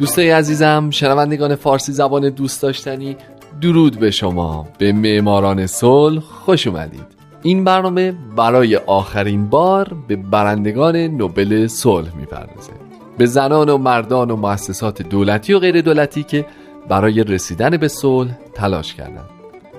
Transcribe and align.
دوستای 0.00 0.30
عزیزم 0.30 0.90
شنوندگان 0.90 1.54
فارسی 1.54 1.92
زبان 1.92 2.30
دوست 2.30 2.62
داشتنی 2.62 3.16
درود 3.60 3.98
به 3.98 4.10
شما. 4.10 4.68
به 4.78 4.92
معماران 4.92 5.66
صلح 5.66 6.20
خوش 6.20 6.66
اومدید. 6.66 7.06
این 7.42 7.64
برنامه 7.64 8.14
برای 8.36 8.76
آخرین 8.76 9.48
بار 9.48 9.96
به 10.08 10.16
برندگان 10.16 10.96
نوبل 10.96 11.66
صلح 11.66 12.16
می‌پردازه. 12.16 12.72
به 13.18 13.26
زنان 13.26 13.68
و 13.68 13.78
مردان 13.78 14.30
و 14.30 14.36
مؤسسات 14.36 15.02
دولتی 15.02 15.52
و 15.52 15.58
غیر 15.58 15.80
دولتی 15.80 16.22
که 16.22 16.46
برای 16.88 17.24
رسیدن 17.24 17.76
به 17.76 17.88
صلح 17.88 18.32
تلاش 18.54 18.94
کردند 18.94 19.30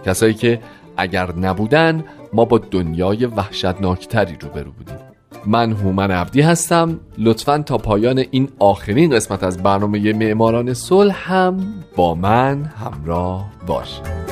کسایی 0.06 0.34
که 0.34 0.60
اگر 0.98 1.36
نبودن 1.36 2.04
ما 2.34 2.46
با 2.46 2.58
دنیای 2.58 3.26
وحشتناکتری 3.26 4.38
روبرو 4.42 4.72
بودیم. 4.72 5.11
من 5.46 5.72
هومن 5.72 6.12
عبدی 6.12 6.42
هستم. 6.42 7.00
لطفا 7.18 7.58
تا 7.58 7.78
پایان 7.78 8.24
این 8.32 8.50
آخرین 8.60 9.16
قسمت 9.16 9.44
از 9.44 9.64
برنامه 9.64 10.14
معماران 10.14 10.74
صلح 10.74 11.34
هم 11.34 11.58
با 11.96 12.16
من 12.16 12.64
همراه 12.64 13.52
باشید 13.68 14.32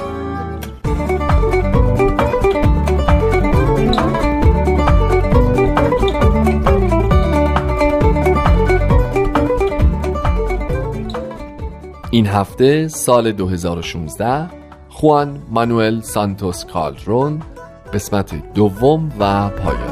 این 12.11 12.27
هفته 12.27 12.87
سال 12.87 13.31
2016 13.31 14.47
خوان 14.89 15.41
مانوئل 15.49 16.01
سانتوس 16.01 16.65
کالدرون 16.65 17.41
قسمت 17.93 18.53
دوم 18.53 19.11
و 19.19 19.49
پایان. 19.49 19.88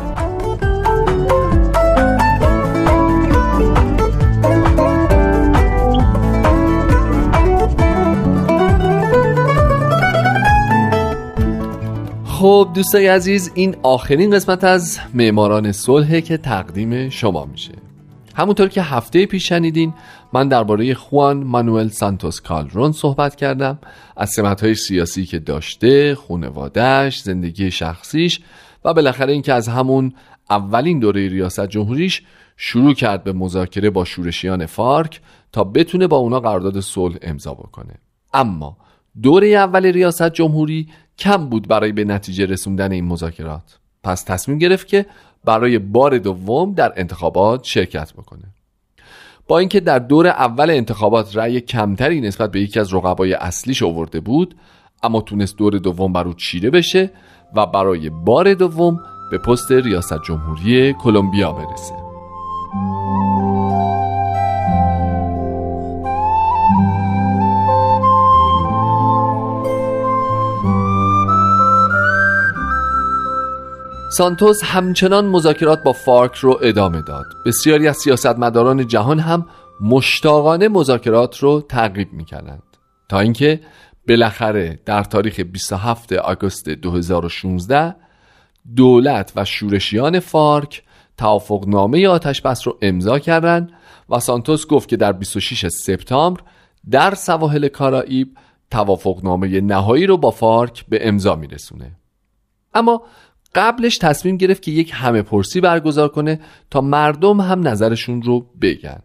خب 12.38 12.70
دوستای 12.74 13.08
عزیز 13.08 13.52
این 13.56 13.76
آخرین 13.84 14.32
قسمت 14.32 14.64
از 14.64 15.00
معماران 15.14 15.72
صلح 15.72 16.20
که 16.20 16.38
تقدیم 16.38 17.10
شما 17.10 17.46
میشه. 17.46 17.72
همونطور 18.36 18.68
که 18.68 18.82
هفته 18.82 19.26
پیش 19.26 19.50
شنیدین 19.50 19.94
من 20.34 20.48
درباره 20.48 20.94
خوان 20.94 21.44
مانوئل 21.44 21.88
سانتوس 21.88 22.42
کالرون 22.42 22.92
صحبت 22.92 23.36
کردم. 23.36 23.80
از 24.18 24.30
سمت 24.30 24.74
سیاسی 24.74 25.26
که 25.26 25.40
داشته 25.40 26.16
خونوادهش 26.16 27.22
زندگی 27.22 27.72
شخصیش 27.72 28.40
و 28.86 28.94
بالاخره 28.94 29.34
اینکه 29.34 29.54
از 29.54 29.68
همون 29.68 30.14
اولین 30.50 31.00
دوره 31.00 31.28
ریاست 31.28 31.68
جمهوریش 31.68 32.22
شروع 32.58 32.94
کرد 32.94 33.24
به 33.24 33.34
مذاکره 33.34 33.90
با 33.90 34.06
شورشیان 34.06 34.66
فارک 34.66 35.22
تا 35.52 35.64
بتونه 35.64 36.08
با 36.08 36.18
اونا 36.18 36.40
قرارداد 36.40 36.80
صلح 36.80 37.16
امضا 37.22 37.54
بکنه. 37.54 37.94
اما 38.34 38.78
دوره 39.22 39.48
اول 39.48 39.86
ریاست 39.86 40.30
جمهوری 40.30 40.88
کم 41.18 41.50
بود 41.50 41.68
برای 41.68 41.92
به 41.92 42.04
نتیجه 42.04 42.46
رسوندن 42.46 42.92
این 42.92 43.06
مذاکرات. 43.06 43.80
پس 44.04 44.24
تصمیم 44.24 44.58
گرفت 44.58 44.88
که 44.88 45.06
برای 45.46 45.80
بار 45.80 46.18
دوم 46.18 46.74
در 46.74 46.94
انتخابات 46.96 47.64
شرکت 47.64 48.14
بکنه. 48.14 48.44
با 49.48 49.60
اینکه 49.60 49.80
در 49.80 50.00
دور 50.00 50.28
اول 50.28 50.70
انتخابات 50.70 51.38
رأی 51.38 51.62
کمتری 51.62 52.22
نسبت 52.22 52.52
به 52.52 52.62
یکی 52.62 52.80
از 52.80 52.94
رقبای 52.94 53.34
اصلیش 53.34 53.84
آورده 53.84 54.20
بود 54.20 54.56
اما 55.04 55.22
تونست 55.22 55.58
دور 55.58 55.78
دوم 55.78 56.14
بر 56.14 56.28
او 56.28 56.34
چیره 56.34 56.70
بشه 56.70 57.12
و 57.56 57.66
برای 57.66 58.10
بار 58.10 58.54
دوم 58.54 59.00
به 59.32 59.38
پست 59.38 59.72
ریاست 59.72 60.24
جمهوری 60.28 60.94
کلمبیا 60.94 61.52
برسه. 61.52 62.07
سانتوس 74.18 74.64
همچنان 74.64 75.26
مذاکرات 75.26 75.84
با 75.84 75.94
فارک 75.94 76.36
رو 76.36 76.60
ادامه 76.62 77.02
داد. 77.02 77.26
بسیاری 77.46 77.88
از 77.88 77.98
سیاستمداران 77.98 78.88
جهان 78.88 79.20
هم 79.20 79.46
مشتاقانه 79.82 80.68
مذاکرات 80.68 81.38
رو 81.38 81.62
تعقیب 81.62 82.14
می‌کردند. 82.14 82.64
تا 83.10 83.20
اینکه 83.20 83.60
بالاخره 84.08 84.80
در 84.86 85.04
تاریخ 85.04 85.40
27 85.40 86.14
آگوست 86.14 86.70
2016 86.70 87.96
دولت 88.76 89.34
و 89.36 89.46
شورشیان 89.46 90.20
فارک 90.20 90.84
توافقنامه 91.18 92.08
آتش 92.08 92.42
بس 92.42 92.68
رو 92.68 92.78
امضا 92.82 93.20
کردند 93.20 93.72
و 94.10 94.20
سانتوس 94.20 94.68
گفت 94.68 94.90
که 94.90 94.98
در 94.98 95.12
26 95.12 95.68
سپتامبر 95.68 96.42
در 96.90 97.14
سواحل 97.16 97.68
کارائیب 97.68 98.38
توافقنامه 98.72 99.62
نهایی 99.62 100.08
رو 100.08 100.18
با 100.18 100.32
فارک 100.32 100.86
به 100.90 101.08
امضا 101.08 101.36
میرسونه. 101.36 101.92
اما 102.74 103.02
قبلش 103.56 103.98
تصمیم 103.98 104.38
گرفت 104.38 104.62
که 104.62 104.72
یک 104.72 104.92
همه 104.94 105.22
پرسی 105.22 105.62
برگزار 105.62 106.08
کنه 106.08 106.40
تا 106.72 106.82
مردم 106.82 107.42
هم 107.42 107.68
نظرشون 107.68 108.22
رو 108.22 108.46
بگن. 108.62 109.00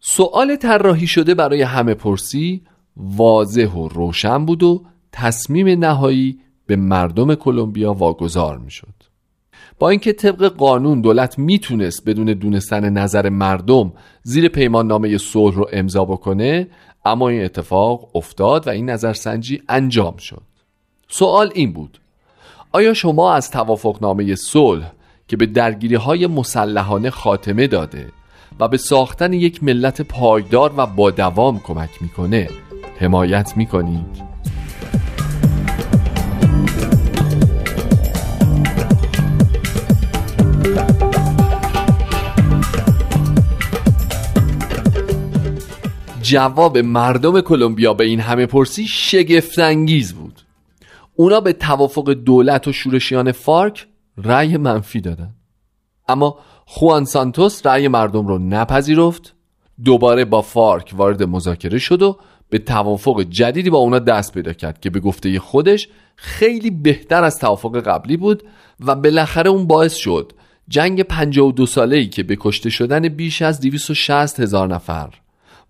سوال 0.00 0.56
طراحی 0.56 1.06
شده 1.06 1.34
برای 1.34 1.62
همه 1.62 1.94
پرسی 1.94 2.62
واضح 2.96 3.72
و 3.72 3.88
روشن 3.88 4.46
بود 4.46 4.62
و 4.62 4.84
تصمیم 5.12 5.68
نهایی 5.84 6.40
به 6.66 6.76
مردم 6.76 7.34
کلمبیا 7.34 7.92
واگذار 7.92 8.58
می‌شد. 8.58 8.94
با 9.78 9.88
اینکه 9.88 10.12
طبق 10.12 10.44
قانون 10.44 11.00
دولت 11.00 11.38
می‌تونست 11.38 12.04
بدون 12.04 12.26
دونستن 12.26 12.90
نظر 12.90 13.28
مردم 13.28 13.92
زیر 14.22 14.48
پیمان 14.48 14.86
نامه 14.86 15.18
صلح 15.18 15.54
رو 15.54 15.68
امضا 15.72 16.04
بکنه 16.04 16.68
اما 17.04 17.28
این 17.28 17.44
اتفاق 17.44 18.16
افتاد 18.16 18.66
و 18.66 18.70
این 18.70 18.90
نظرسنجی 18.90 19.62
انجام 19.68 20.16
شد. 20.16 20.42
سوال 21.08 21.50
این 21.54 21.72
بود. 21.72 22.00
آیا 22.72 22.94
شما 22.94 23.34
از 23.34 23.50
توافقنامه 23.50 24.34
صلح 24.34 24.92
که 25.28 25.36
به 25.36 25.46
درگیری 25.46 25.94
های 25.94 26.26
مسلحانه 26.26 27.10
خاتمه 27.10 27.66
داده 27.66 28.06
و 28.60 28.68
به 28.68 28.76
ساختن 28.76 29.32
یک 29.32 29.64
ملت 29.64 30.02
پایدار 30.02 30.72
و 30.76 30.86
با 30.86 31.10
دوام 31.10 31.60
کمک 31.60 31.90
می‌کنه 32.00 32.48
حمایت 32.98 33.56
می‌کنید؟ 33.56 34.30
جواب 46.22 46.78
مردم 46.78 47.40
کلمبیا 47.40 47.94
به 47.94 48.04
این 48.04 48.20
همه 48.20 48.46
پرسی 48.46 48.86
شگفتانگیز 48.86 50.12
بود 50.12 50.49
اونا 51.14 51.40
به 51.40 51.52
توافق 51.52 52.12
دولت 52.12 52.68
و 52.68 52.72
شورشیان 52.72 53.32
فارک 53.32 53.86
رأی 54.16 54.56
منفی 54.56 55.00
دادن. 55.00 55.34
اما 56.08 56.38
خوان 56.66 57.04
سانتوس 57.04 57.66
رأی 57.66 57.88
مردم 57.88 58.26
رو 58.26 58.38
نپذیرفت 58.38 59.34
دوباره 59.84 60.24
با 60.24 60.42
فارک 60.42 60.92
وارد 60.96 61.22
مذاکره 61.22 61.78
شد 61.78 62.02
و 62.02 62.18
به 62.50 62.58
توافق 62.58 63.22
جدیدی 63.22 63.70
با 63.70 63.78
اونا 63.78 63.98
دست 63.98 64.34
پیدا 64.34 64.52
کرد 64.52 64.80
که 64.80 64.90
به 64.90 65.00
گفته 65.00 65.38
خودش 65.38 65.88
خیلی 66.16 66.70
بهتر 66.70 67.24
از 67.24 67.38
توافق 67.38 67.80
قبلی 67.80 68.16
بود 68.16 68.42
و 68.80 68.94
بالاخره 68.94 69.50
اون 69.50 69.66
باعث 69.66 69.94
شد 69.94 70.32
جنگ 70.68 71.02
52 71.02 71.66
ساله 71.66 71.96
ای 71.96 72.06
که 72.06 72.22
به 72.22 72.36
کشته 72.40 72.70
شدن 72.70 73.08
بیش 73.08 73.42
از 73.42 73.60
260 73.60 74.40
هزار 74.40 74.68
نفر 74.68 75.14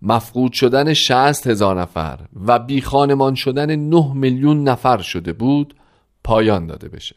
مفقود 0.01 0.53
شدن 0.53 0.93
60 0.93 1.47
هزار 1.47 1.81
نفر 1.81 2.19
و 2.47 2.59
بی 2.59 2.81
خانمان 2.81 3.35
شدن 3.35 3.75
9 3.75 4.11
میلیون 4.13 4.63
نفر 4.63 4.97
شده 4.97 5.33
بود 5.33 5.75
پایان 6.23 6.67
داده 6.67 6.89
بشه. 6.89 7.15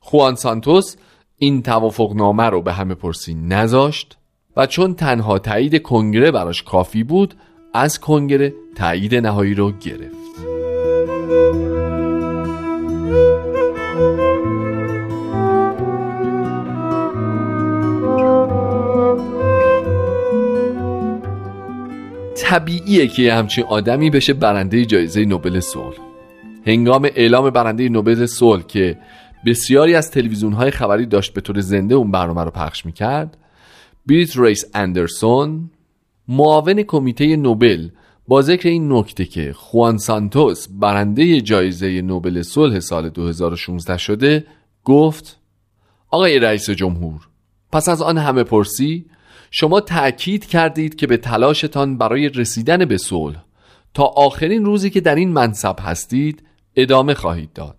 خوان 0.00 0.34
سانتوس 0.34 0.96
این 1.36 1.62
توافقنامه 1.62 2.44
رو 2.44 2.62
به 2.62 2.72
همه 2.72 2.94
پرسی 2.94 3.34
نذاشت 3.34 4.16
و 4.56 4.66
چون 4.66 4.94
تنها 4.94 5.38
تایید 5.38 5.82
کنگره 5.82 6.30
براش 6.30 6.62
کافی 6.62 7.04
بود 7.04 7.34
از 7.74 8.00
کنگره 8.00 8.54
تایید 8.76 9.14
نهایی 9.14 9.54
رو 9.54 9.72
گرفت. 9.72 10.44
طبیعیه 22.44 23.06
که 23.06 23.34
همچین 23.34 23.64
آدمی 23.64 24.10
بشه 24.10 24.32
برنده 24.32 24.84
جایزه 24.84 25.24
نوبل 25.24 25.60
صلح. 25.60 25.96
هنگام 26.66 27.08
اعلام 27.14 27.50
برنده 27.50 27.88
نوبل 27.88 28.26
صلح 28.26 28.62
که 28.62 28.98
بسیاری 29.46 29.94
از 29.94 30.10
تلویزیون 30.10 30.52
های 30.52 30.70
خبری 30.70 31.06
داشت 31.06 31.34
به 31.34 31.40
طور 31.40 31.60
زنده 31.60 31.94
اون 31.94 32.10
برنامه 32.10 32.44
رو 32.44 32.50
پخش 32.50 32.86
می‌کرد 32.86 33.36
بیت 34.06 34.36
ریس 34.36 34.64
اندرسون 34.74 35.70
معاون 36.28 36.82
کمیته 36.82 37.36
نوبل 37.36 37.88
با 38.28 38.42
ذکر 38.42 38.68
این 38.68 38.92
نکته 38.92 39.24
که 39.24 39.52
خوان 39.52 39.98
سانتوس 39.98 40.68
برنده 40.70 41.40
جایزه 41.40 42.02
نوبل 42.02 42.42
صلح 42.42 42.80
سال 42.80 43.08
2016 43.08 43.98
شده 43.98 44.44
گفت 44.84 45.38
آقای 46.10 46.38
رئیس 46.38 46.70
جمهور 46.70 47.28
پس 47.72 47.88
از 47.88 48.02
آن 48.02 48.18
همه 48.18 48.42
پرسی 48.44 49.06
شما 49.50 49.80
تأکید 49.80 50.46
کردید 50.46 50.94
که 50.94 51.06
به 51.06 51.16
تلاشتان 51.16 51.98
برای 51.98 52.28
رسیدن 52.28 52.84
به 52.84 52.98
صلح 52.98 53.44
تا 53.94 54.04
آخرین 54.04 54.64
روزی 54.64 54.90
که 54.90 55.00
در 55.00 55.14
این 55.14 55.32
منصب 55.32 55.76
هستید 55.80 56.42
ادامه 56.76 57.14
خواهید 57.14 57.52
داد 57.52 57.76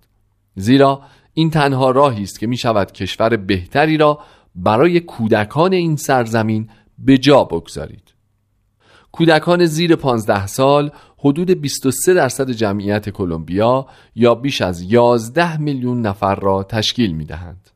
زیرا 0.56 1.02
این 1.34 1.50
تنها 1.50 1.92
راهی 1.92 2.24
است 2.24 2.40
که 2.40 2.48
می 2.48 2.57
شود 2.57 2.92
کشور 2.92 3.36
بهتری 3.36 3.98
را 3.98 4.19
برای 4.56 5.00
کودکان 5.00 5.74
این 5.74 5.96
سرزمین 5.96 6.69
به 6.98 7.18
جا 7.18 7.44
بگذارید 7.44 8.13
کودکان 9.12 9.66
زیر 9.66 9.96
15 9.96 10.48
سال 10.48 10.92
حدود 11.18 11.51
23 11.51 12.13
درصد 12.13 12.51
جمعیت 12.51 13.10
کلمبیا 13.10 13.88
یا 14.16 14.36
بیش 14.36 14.62
از 14.62 14.81
11 14.81 15.58
میلیون 15.58 16.01
نفر 16.01 16.36
را 16.36 16.63
تشکیل 16.63 17.12
می 17.12 17.25
دهند. 17.25 17.69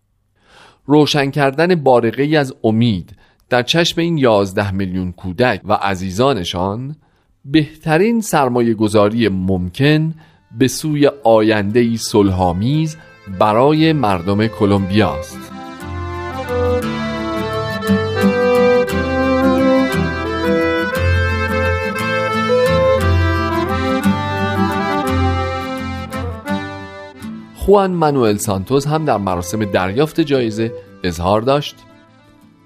روشن 0.85 1.31
کردن 1.31 1.75
بارقه 1.75 2.37
از 2.37 2.53
امید 2.63 3.15
در 3.49 3.63
چشم 3.63 4.01
این 4.01 4.17
11 4.17 4.71
میلیون 4.71 5.11
کودک 5.11 5.61
و 5.65 5.73
عزیزانشان 5.73 6.95
بهترین 7.45 8.21
سرمایه 8.21 8.73
گذاری 8.73 9.27
ممکن 9.27 10.15
به 10.57 10.67
سوی 10.67 11.11
آینده 11.23 11.79
ای 11.79 11.97
برای 13.39 13.93
مردم 13.93 14.47
کلمبیا 14.47 15.13
است. 15.13 15.39
خوان 27.55 27.93
مانوئل 27.93 28.37
سانتوس 28.37 28.87
هم 28.87 29.05
در 29.05 29.17
مراسم 29.17 29.65
دریافت 29.65 30.21
جایزه 30.21 30.73
اظهار 31.03 31.41
داشت 31.41 31.75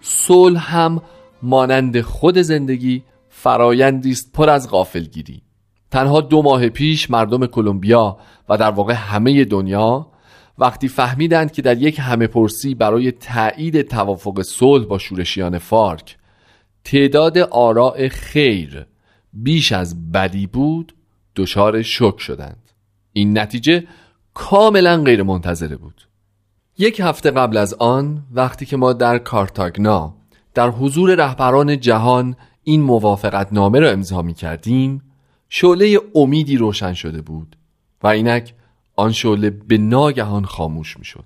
صلح 0.06 0.76
هم 0.76 1.02
مانند 1.42 2.02
خود 2.02 2.38
زندگی 2.38 3.04
فرایندی 3.30 4.12
است 4.12 4.32
پر 4.34 4.50
از 4.50 4.70
غافلگیری. 4.70 5.42
تنها 5.92 6.22
دو 6.22 6.42
ماه 6.42 6.70
پیش 6.70 7.12
مردم 7.12 7.46
کلمبیا 7.46 8.18
و 8.50 8.58
در 8.58 8.72
واقع 8.72 8.94
همه 8.94 9.46
دنیا 9.46 10.08
وقتی 10.58 10.88
فهمیدند 10.88 11.52
که 11.52 11.62
در 11.62 11.82
یک 11.82 12.00
همه 12.00 12.28
پرسی 12.28 12.76
برای 12.76 13.12
تایید 13.12 13.82
توافق 13.82 14.42
صلح 14.42 14.86
با 14.86 14.98
شورشیان 14.98 15.58
فارک 15.58 16.18
تعداد 16.84 17.38
آراء 17.38 18.08
خیر 18.08 18.86
بیش 19.34 19.72
از 19.72 20.12
بدی 20.12 20.48
بود 20.48 20.96
دچار 21.36 21.82
شک 21.82 22.20
شدند. 22.20 22.72
این 23.14 23.38
نتیجه 23.38 23.84
کاملا 24.34 25.04
غیر 25.04 25.24
منتظره 25.24 25.76
بود. 25.76 26.08
یک 26.78 27.00
هفته 27.00 27.32
قبل 27.32 27.58
از 27.58 27.74
آن 27.74 28.24
وقتی 28.32 28.66
که 28.66 28.78
ما 28.78 28.94
در 28.94 29.18
کارتاگنا 29.18 30.16
در 30.54 30.70
حضور 30.70 31.16
رهبران 31.16 31.80
جهان 31.80 32.36
این 32.64 32.82
موافقت 32.82 33.54
نامه 33.54 33.80
را 33.80 33.90
امضا 33.90 34.22
می 34.22 34.34
کردیم 34.34 35.02
شعله 35.50 36.00
امیدی 36.16 36.58
روشن 36.58 36.94
شده 36.94 37.22
بود 37.22 37.56
و 38.04 38.08
اینک 38.08 38.54
آن 38.96 39.12
شعله 39.12 39.50
به 39.50 39.78
ناگهان 39.78 40.46
خاموش 40.46 40.98
می 40.98 41.06
شد 41.06 41.26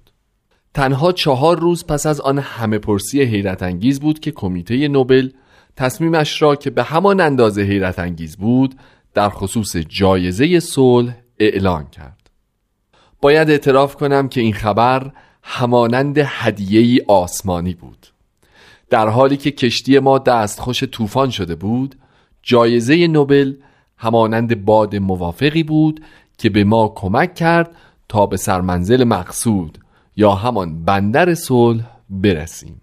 تنها 0.74 1.12
چهار 1.12 1.60
روز 1.60 1.86
پس 1.86 2.06
از 2.06 2.22
آن 2.22 2.40
همه 2.40 2.78
پرسی 2.78 3.22
حیرت 3.22 3.64
انگیز 3.64 4.00
بود 4.00 4.20
که 4.20 4.32
کمیته 4.32 4.88
نوبل 4.88 5.30
تصمیمش 5.76 6.42
را 6.42 6.56
که 6.56 6.70
به 6.70 6.84
همان 6.84 7.22
اندازه 7.22 7.62
حیرت 7.62 8.00
انگیز 8.00 8.38
بود 8.38 8.76
در 9.14 9.30
خصوص 9.30 9.76
جایزه 9.76 10.60
صلح 10.60 11.14
اعلان 11.40 11.88
کرد. 11.88 12.30
باید 13.22 13.50
اعتراف 13.50 13.96
کنم 13.96 14.30
که 14.30 14.42
این 14.42 14.54
خبر 14.54 15.12
همانند 15.50 16.18
هدیه‌ای 16.18 17.02
آسمانی 17.08 17.74
بود. 17.74 18.08
در 18.90 19.08
حالی 19.08 19.38
که 19.38 19.52
کشتی 19.52 20.00
ما 20.00 20.18
دستخوش 20.18 20.84
طوفان 20.84 21.30
شده 21.30 21.56
بود 21.56 21.96
جایزه 22.44 23.08
نوبل 23.08 23.54
همانند 23.98 24.66
باد 24.66 24.96
موافقی 24.96 25.64
بود 25.64 26.04
که 26.38 26.50
به 26.50 26.64
ما 26.64 26.94
کمک 26.96 27.36
کرد 27.36 27.76
تا 28.10 28.26
به 28.26 28.38
سرمنزل 28.38 29.04
مقصود 29.04 29.78
یا 30.16 30.32
همان 30.32 30.86
بندر 30.86 31.34
صلح 31.34 31.84
برسیم. 32.10 32.82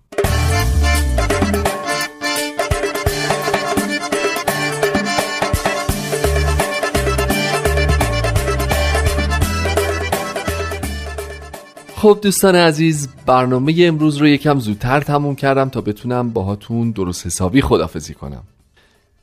خب 12.04 12.18
دوستان 12.22 12.54
عزیز 12.54 13.08
برنامه 13.26 13.74
امروز 13.78 14.16
رو 14.16 14.28
یکم 14.28 14.58
زودتر 14.58 15.00
تموم 15.00 15.36
کردم 15.36 15.68
تا 15.68 15.80
بتونم 15.80 16.30
باهاتون 16.30 16.90
درست 16.90 17.26
حسابی 17.26 17.60
خدافزی 17.60 18.14
کنم. 18.14 18.42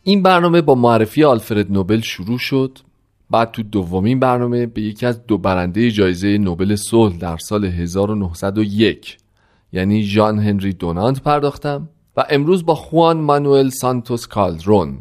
این 0.03 0.23
برنامه 0.23 0.61
با 0.61 0.75
معرفی 0.75 1.23
آلفرد 1.23 1.71
نوبل 1.71 1.99
شروع 1.99 2.37
شد. 2.37 2.79
بعد 3.29 3.51
تو 3.51 3.63
دومین 3.63 4.19
برنامه 4.19 4.65
به 4.65 4.81
یکی 4.81 5.05
از 5.05 5.25
دو 5.27 5.37
برنده 5.37 5.91
جایزه 5.91 6.37
نوبل 6.37 6.75
صلح 6.75 7.17
در 7.17 7.37
سال 7.37 7.65
1901 7.65 9.17
یعنی 9.73 10.03
ژان 10.03 10.39
هنری 10.39 10.73
دونانت 10.73 11.21
پرداختم 11.21 11.89
و 12.17 12.25
امروز 12.29 12.65
با 12.65 12.75
خوان 12.75 13.17
مانوئل 13.17 13.69
سانتوس 13.69 14.27
کالدرون 14.27 14.97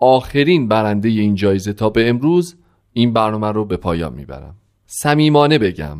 آخرین 0.00 0.68
برنده 0.68 1.08
این 1.08 1.34
جایزه 1.34 1.72
تا 1.72 1.90
به 1.90 2.08
امروز 2.08 2.56
این 2.92 3.12
برنامه 3.12 3.48
رو 3.48 3.64
به 3.64 3.76
پایان 3.76 4.12
می‌برم. 4.12 4.54
صمیمانه 4.86 5.58
بگم 5.58 5.98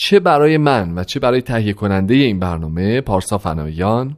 چه 0.00 0.20
برای 0.20 0.58
من 0.58 0.98
و 0.98 1.04
چه 1.04 1.20
برای 1.20 1.42
تهیه 1.42 1.72
کننده 1.72 2.14
این 2.14 2.38
برنامه 2.38 3.00
پارسا 3.00 3.38
فنایان 3.38 4.16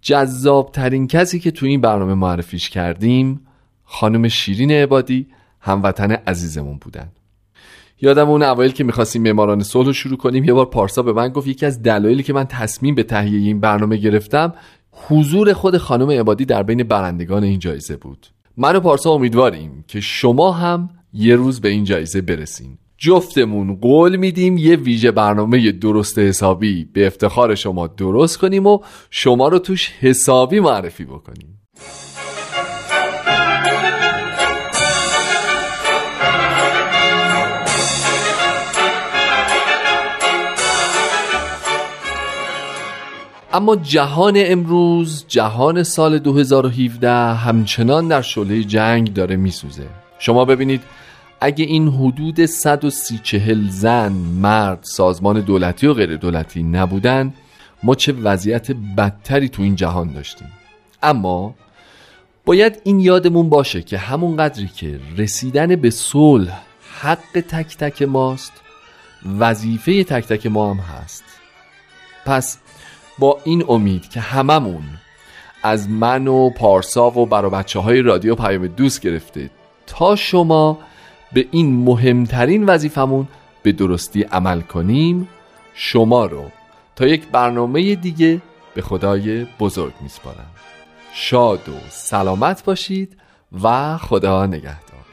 جذاب 0.00 0.70
ترین 0.72 1.06
کسی 1.06 1.40
که 1.40 1.50
تو 1.50 1.66
این 1.66 1.80
برنامه 1.80 2.14
معرفیش 2.14 2.70
کردیم 2.70 3.40
خانم 3.84 4.28
شیرین 4.28 4.70
عبادی 4.70 5.26
هموطن 5.60 6.12
عزیزمون 6.12 6.78
بودن. 6.80 7.08
یادم 8.00 8.30
اون 8.30 8.42
اوایل 8.42 8.72
که 8.72 8.84
می‌خواستیم 8.84 9.22
معماران 9.22 9.62
صلح 9.62 9.86
رو 9.86 9.92
شروع 9.92 10.16
کنیم 10.16 10.44
یه 10.44 10.52
بار 10.52 10.66
پارسا 10.66 11.02
به 11.02 11.12
من 11.12 11.28
گفت 11.28 11.46
یکی 11.46 11.66
از 11.66 11.82
دلایلی 11.82 12.22
که 12.22 12.32
من 12.32 12.44
تصمیم 12.44 12.94
به 12.94 13.02
تهیه 13.02 13.38
این 13.38 13.60
برنامه 13.60 13.96
گرفتم 13.96 14.54
حضور 14.90 15.52
خود 15.52 15.78
خانم 15.78 16.10
عبادی 16.10 16.44
در 16.44 16.62
بین 16.62 16.82
برندگان 16.82 17.44
این 17.44 17.58
جایزه 17.58 17.96
بود. 17.96 18.26
من 18.56 18.76
و 18.76 18.80
پارسا 18.80 19.10
امیدواریم 19.10 19.84
که 19.88 20.00
شما 20.00 20.52
هم 20.52 20.90
یه 21.12 21.36
روز 21.36 21.60
به 21.60 21.68
این 21.68 21.84
جایزه 21.84 22.20
برسین. 22.20 22.78
جفتمون 22.98 23.76
قول 23.76 24.16
میدیم 24.16 24.58
یه 24.58 24.76
ویژه 24.76 25.10
برنامه 25.10 25.72
درست 25.72 26.18
حسابی 26.18 26.84
به 26.84 27.06
افتخار 27.06 27.54
شما 27.54 27.86
درست 27.86 28.38
کنیم 28.38 28.66
و 28.66 28.78
شما 29.10 29.48
رو 29.48 29.58
توش 29.58 29.90
حسابی 30.00 30.60
معرفی 30.60 31.04
بکنیم. 31.04 31.60
اما 43.52 43.76
جهان 43.76 44.34
امروز 44.36 45.24
جهان 45.28 45.82
سال 45.82 46.18
2017 46.18 47.10
همچنان 47.12 48.08
در 48.08 48.22
شعله 48.22 48.64
جنگ 48.64 49.12
داره 49.12 49.36
میسوزه. 49.36 49.86
شما 50.18 50.44
ببینید 50.44 50.82
اگه 51.40 51.64
این 51.64 51.88
حدود 51.88 52.46
130 52.46 53.20
چهل 53.22 53.68
زن 53.68 54.12
مرد 54.12 54.78
سازمان 54.82 55.40
دولتی 55.40 55.86
و 55.86 55.94
غیر 55.94 56.16
دولتی 56.16 56.62
نبودن 56.62 57.34
ما 57.82 57.94
چه 57.94 58.12
وضعیت 58.12 58.70
بدتری 58.70 59.48
تو 59.48 59.62
این 59.62 59.76
جهان 59.76 60.12
داشتیم. 60.12 60.48
اما 61.02 61.54
باید 62.44 62.80
این 62.84 63.00
یادمون 63.00 63.48
باشه 63.48 63.82
که 63.82 63.98
همون 63.98 64.36
قدری 64.36 64.70
که 64.76 65.00
رسیدن 65.18 65.76
به 65.76 65.90
صلح 65.90 66.60
حق 67.00 67.40
تک 67.40 67.76
تک 67.76 68.02
ماست 68.02 68.52
وظیفه 69.38 70.04
تک 70.04 70.26
تک 70.26 70.46
ما 70.46 70.74
هم 70.74 70.80
هست. 70.80 71.24
پس 72.26 72.58
با 73.18 73.38
این 73.44 73.64
امید 73.68 74.08
که 74.08 74.20
هممون 74.20 74.84
از 75.62 75.90
من 75.90 76.26
و 76.26 76.50
پارسا 76.50 77.10
و 77.10 77.26
برا 77.26 77.50
بچه 77.50 77.80
های 77.80 78.02
رادیو 78.02 78.34
پیام 78.34 78.66
دوست 78.66 79.00
گرفته 79.00 79.50
تا 79.86 80.16
شما 80.16 80.78
به 81.36 81.46
این 81.50 81.84
مهمترین 81.84 82.64
وظیفمون 82.64 83.28
به 83.62 83.72
درستی 83.72 84.22
عمل 84.22 84.60
کنیم 84.60 85.28
شما 85.74 86.26
رو 86.26 86.44
تا 86.96 87.06
یک 87.06 87.28
برنامه 87.28 87.94
دیگه 87.94 88.42
به 88.74 88.82
خدای 88.82 89.46
بزرگ 89.60 89.92
میسپارم. 90.00 90.50
شاد 91.12 91.68
و 91.68 91.72
سلامت 91.88 92.64
باشید 92.64 93.16
و 93.62 93.96
خدا 93.98 94.46
نگهدار. 94.46 95.05